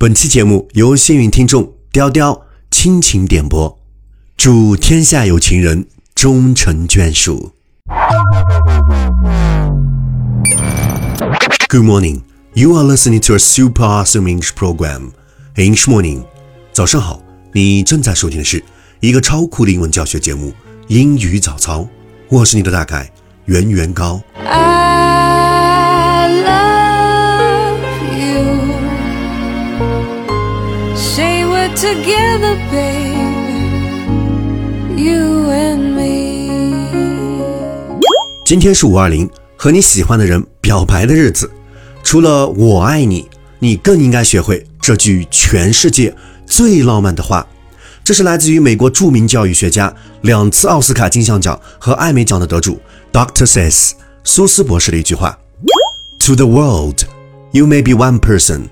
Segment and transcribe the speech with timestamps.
[0.00, 3.80] 本期节目由幸运听众雕雕倾情点播，
[4.36, 7.50] 祝天下有情人终成眷属。
[11.68, 12.20] Good morning,
[12.54, 15.10] you are listening to a super awesome English program.
[15.56, 16.22] English morning，
[16.72, 17.20] 早上好，
[17.52, 18.62] 你正在收听的是
[19.00, 20.50] 一个超酷的英文教学节目
[20.86, 21.80] 《英语早操》，
[22.28, 23.10] 我是你的大凯
[23.46, 24.22] 圆圆高。
[31.80, 33.38] Together, babe.
[34.96, 36.48] You and me.
[38.44, 41.48] 今天是五二零，和你喜欢的人表白的日子。
[42.02, 43.28] 除了我爱你，
[43.60, 46.12] 你更应该学会这句全世界
[46.46, 47.46] 最浪漫的话。
[48.02, 52.80] 这是来自于美国著名教育学家、两次奥斯卡金像奖和艾美奖的得主
[53.12, 53.46] Dr.
[53.46, 53.92] Says
[54.24, 55.38] 苏斯博士的一句话
[56.20, 57.02] ：“To the world,
[57.52, 58.62] you may be one person,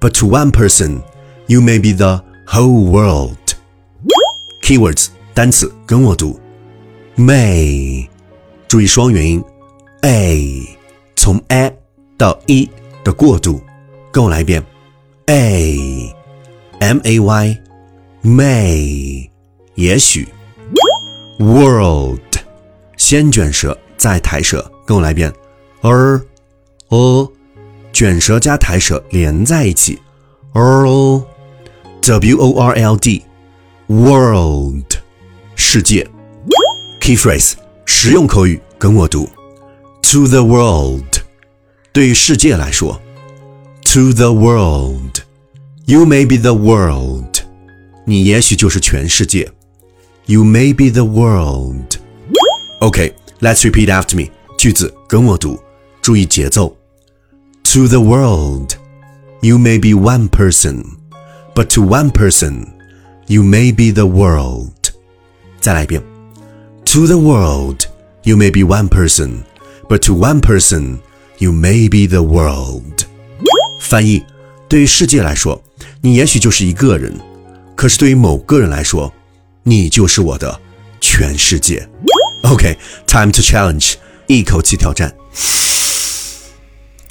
[0.00, 1.00] but to one person,
[1.46, 3.36] you may be the whole world.”
[4.60, 6.38] Keywords 单词跟我读
[7.16, 8.06] ，may，
[8.68, 9.42] 注意双元音
[10.02, 10.68] ，a，
[11.16, 11.74] 从 a
[12.18, 12.68] 到 e
[13.02, 13.60] 的过渡，
[14.12, 14.62] 跟我来一遍
[15.26, 19.30] ，a，m a y，may，
[19.74, 20.28] 也许
[21.38, 22.20] ，world，
[22.96, 25.32] 先卷舌再抬舌，跟我来一遍
[25.80, 27.32] ，er，o，，
[27.92, 29.98] 卷舌加抬舌连在一起
[30.52, 31.31] ，world。
[32.01, 33.23] W O R L D
[33.87, 34.97] world
[35.55, 36.07] 世界
[36.99, 37.53] key phrase
[37.85, 39.29] 实用口语跟我读
[40.01, 41.21] to the world
[41.91, 43.01] 对于世界来说
[43.81, 45.21] to the world
[45.85, 47.39] you may be the world
[48.05, 49.49] 你也许就是全世界
[50.25, 51.97] you may be the world
[52.79, 55.57] OK let's repeat after me 句子跟我读
[56.01, 56.75] 注意节奏
[57.63, 58.73] to the world
[59.41, 60.83] you may be one person
[61.53, 62.67] but to one person,
[63.27, 64.71] you may be the world.
[65.59, 66.01] 再来一遍.
[66.85, 67.85] To the world,
[68.23, 69.43] you may be one person,
[69.89, 70.99] but to one person,
[71.39, 73.05] you may be the world.
[73.79, 74.23] 翻译：
[74.69, 75.61] 对于世界来说，
[76.01, 77.13] 你也许就是一个人，
[77.75, 79.11] 可是对于某个人来说，
[79.63, 80.59] 你就是我的
[81.01, 81.87] 全世界。
[82.43, 83.95] OK, time to challenge，
[84.27, 85.13] 一口气挑战。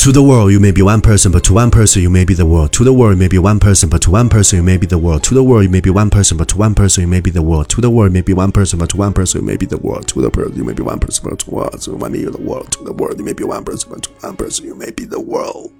[0.01, 2.33] To the world, you may be one person, but to one person, you may be
[2.33, 2.71] the world.
[2.75, 4.87] To the world, you may be one person, but to one person, you may be
[4.87, 5.25] the world.
[5.25, 7.31] To the world, you may be one person, but to one person, you may be
[7.33, 7.69] the world.
[7.71, 9.67] To the world, you may be one person, but to one person, you may be
[9.67, 10.07] the world.
[10.07, 12.31] To the world, you may be one person, but to one person, you may be
[12.31, 12.71] the world.
[12.71, 15.07] To the world, you may be one person, but to one person, you may be
[15.07, 15.73] the world.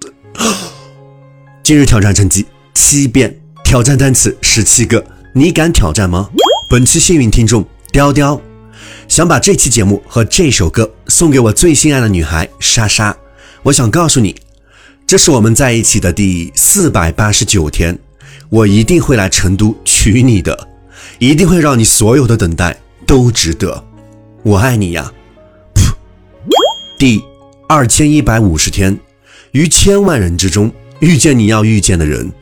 [1.63, 6.29] 今日挑战成绩七遍，挑战单词十七个，你敢挑战吗？
[6.69, 8.41] 本期幸运听众雕雕，
[9.07, 13.15] 想把这期节目和这首歌送给我最心爱的女孩莎莎。
[13.64, 14.34] 我想告诉你，
[15.06, 17.96] 这是我们在一起的第四百八十九天，
[18.48, 20.68] 我一定会来成都娶你的，
[21.20, 23.84] 一定会让你所有的等待都值得。
[24.42, 25.12] 我爱你呀！
[25.74, 25.94] 噗。
[26.98, 27.22] 第
[27.68, 28.98] 二千一百五十天，
[29.52, 30.68] 于千万人之中
[30.98, 32.32] 遇见你要遇见的人，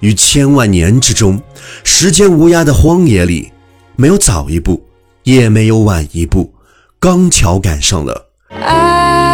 [0.00, 1.38] 于千万年之中，
[1.84, 3.52] 时间无涯的荒野里，
[3.96, 4.82] 没有早一步，
[5.24, 6.54] 也没有晚一步，
[6.98, 8.30] 刚巧赶上了。
[8.48, 9.29] I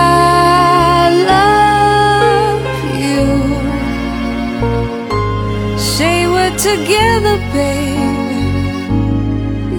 [6.66, 8.22] together, babe.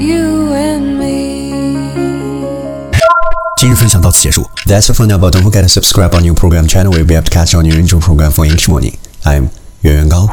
[0.01, 1.23] You and me.
[3.61, 4.49] 今日分享到此结束。
[4.67, 7.25] That's all for now, but don't forget to subscribe our new program channel where we have
[7.25, 8.95] to catch our new intro program for English morning.
[9.25, 9.49] I'm
[9.83, 10.29] 袁元高。